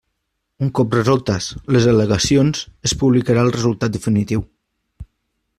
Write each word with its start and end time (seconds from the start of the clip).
Un 0.67 0.71
cop 0.79 0.95
resoltes 0.95 1.49
les 1.77 1.85
al·legacions, 1.93 2.65
es 2.91 2.97
publicarà 3.05 3.47
el 3.49 3.55
resultat 3.59 3.97
definiu. 3.99 4.47